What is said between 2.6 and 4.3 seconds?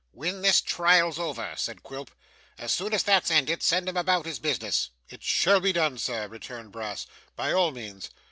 soon as that's ended, send him about